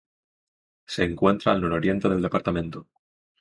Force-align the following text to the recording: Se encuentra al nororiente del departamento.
Se 0.87 1.03
encuentra 1.03 1.51
al 1.51 1.61
nororiente 1.61 2.09
del 2.09 2.23
departamento. 2.23 2.87